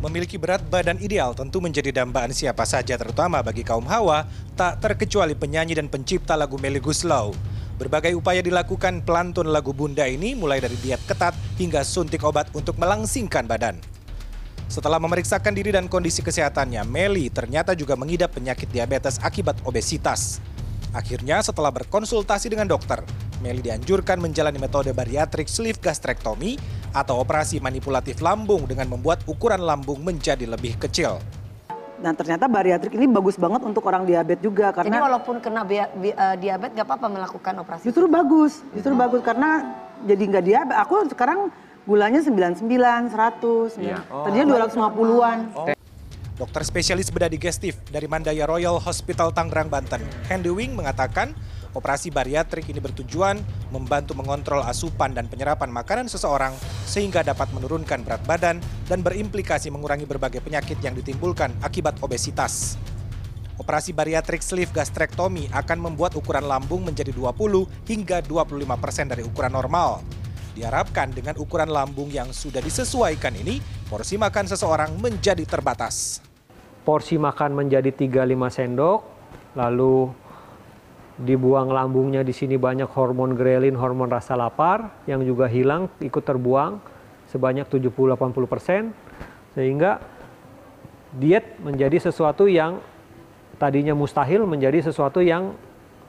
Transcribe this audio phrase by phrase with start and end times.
[0.00, 4.24] Memiliki berat badan ideal tentu menjadi dambaan siapa saja terutama bagi kaum hawa,
[4.56, 7.36] tak terkecuali penyanyi dan pencipta lagu Melly Guslau.
[7.76, 12.80] Berbagai upaya dilakukan pelantun lagu Bunda ini mulai dari diet ketat hingga suntik obat untuk
[12.80, 13.76] melangsingkan badan.
[14.72, 20.40] Setelah memeriksakan diri dan kondisi kesehatannya, Melly ternyata juga mengidap penyakit diabetes akibat obesitas.
[20.96, 23.04] Akhirnya setelah berkonsultasi dengan dokter,
[23.44, 26.56] Melly dianjurkan menjalani metode bariatrik sleeve gastrectomy
[26.90, 31.22] atau operasi manipulatif lambung dengan membuat ukuran lambung menjadi lebih kecil.
[32.00, 35.84] Dan ternyata bariatrik ini bagus banget untuk orang diabetes juga Jadi karena walaupun kena eh,
[36.40, 37.84] diabetes nggak apa-apa melakukan operasi?
[37.84, 39.68] justru bagus, justru bagus karena
[40.08, 40.78] jadi nggak diabetes.
[40.80, 41.52] Aku sekarang
[41.84, 42.64] gulanya 99,
[43.12, 44.00] 100, Iya.
[44.08, 45.38] tadinya 250-an.
[46.40, 51.36] Dokter spesialis bedah digestif dari Mandaya Royal Hospital Tangerang, Banten, Hendy Wing mengatakan
[51.74, 53.38] operasi bariatrik ini bertujuan
[53.70, 56.54] membantu mengontrol asupan dan penyerapan makanan seseorang
[56.86, 58.58] sehingga dapat menurunkan berat badan
[58.90, 62.74] dan berimplikasi mengurangi berbagai penyakit yang ditimbulkan akibat obesitas.
[63.60, 69.52] Operasi bariatrik sleeve gastrectomy akan membuat ukuran lambung menjadi 20 hingga 25 persen dari ukuran
[69.52, 70.00] normal.
[70.56, 76.24] Diharapkan dengan ukuran lambung yang sudah disesuaikan ini, porsi makan seseorang menjadi terbatas.
[76.80, 79.00] porsi makan menjadi 3-5 sendok,
[79.54, 80.08] lalu
[81.18, 86.78] dibuang lambungnya di sini banyak hormon grelin, hormon rasa lapar yang juga hilang ikut terbuang
[87.30, 88.82] sebanyak 70-80 persen,
[89.54, 90.02] sehingga
[91.14, 92.78] diet menjadi sesuatu yang
[93.58, 95.54] tadinya mustahil menjadi sesuatu yang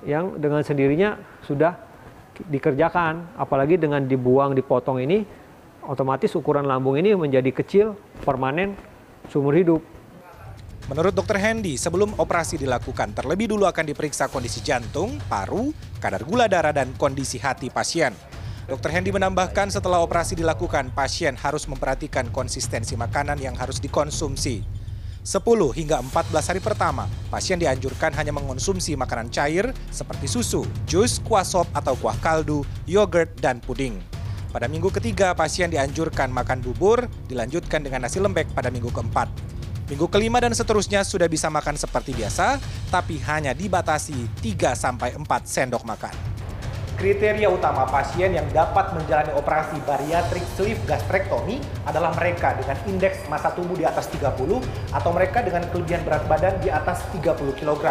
[0.01, 1.77] yang dengan sendirinya sudah
[2.49, 5.21] dikerjakan, apalagi dengan dibuang, dipotong ini,
[5.85, 7.93] otomatis ukuran lambung ini menjadi kecil,
[8.25, 8.73] permanen,
[9.29, 9.90] seumur hidup.
[10.91, 11.39] Menurut Dr.
[11.39, 15.71] Hendy, sebelum operasi dilakukan, terlebih dulu akan diperiksa kondisi jantung, paru,
[16.03, 18.11] kadar gula darah, dan kondisi hati pasien.
[18.67, 18.91] Dr.
[18.91, 24.67] Hendy menambahkan setelah operasi dilakukan, pasien harus memperhatikan konsistensi makanan yang harus dikonsumsi.
[25.23, 31.47] 10 hingga 14 hari pertama, pasien dianjurkan hanya mengonsumsi makanan cair seperti susu, jus, kuah
[31.47, 33.95] sop atau kuah kaldu, yogurt, dan puding.
[34.51, 39.50] Pada minggu ketiga, pasien dianjurkan makan bubur, dilanjutkan dengan nasi lembek pada minggu keempat.
[39.91, 46.15] Minggu kelima dan seterusnya sudah bisa makan seperti biasa, tapi hanya dibatasi 3-4 sendok makan.
[46.95, 53.51] Kriteria utama pasien yang dapat menjalani operasi bariatrik sleeve gastrectomy adalah mereka dengan indeks massa
[53.51, 54.63] tubuh di atas 30
[54.95, 57.83] atau mereka dengan kelebihan berat badan di atas 30 kg.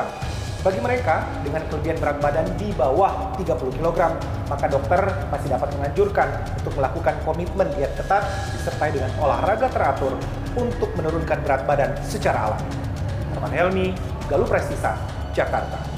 [0.64, 4.16] Bagi mereka dengan kelebihan berat badan di bawah 30 kg,
[4.48, 6.28] maka dokter masih dapat menganjurkan
[6.64, 8.24] untuk melakukan komitmen diet ketat
[8.56, 10.16] disertai dengan olahraga teratur
[10.54, 12.70] untuk menurunkan berat badan secara alami.
[13.36, 13.86] Arman Helmi,
[14.30, 14.94] Galuh Prestisa,
[15.34, 15.89] Jakarta.